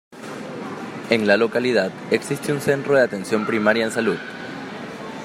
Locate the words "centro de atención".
2.59-3.45